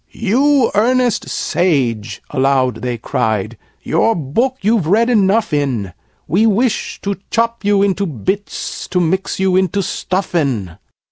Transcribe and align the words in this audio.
"You 0.09 0.71
earnest 0.73 1.29
Sage!" 1.29 2.23
aloud 2.31 2.77
they 2.77 2.97
cried, 2.97 3.55
"your 3.83 4.15
book 4.15 4.57
you've 4.61 4.87
read 4.87 5.11
enough 5.11 5.53
in! 5.53 5.93
We 6.27 6.47
wish 6.47 6.99
to 7.01 7.17
chop 7.29 7.63
you 7.63 7.83
into 7.83 8.07
bits 8.07 8.87
to 8.87 8.99
mix 8.99 9.39
you 9.39 9.55
into 9.55 9.83
Stuffin'!" 9.83 10.79